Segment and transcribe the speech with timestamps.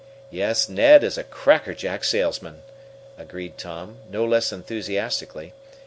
[0.31, 2.63] "Yes, Ned is a crackerjack salesman!"
[3.19, 5.53] agreed Tom, no less enthusiastically.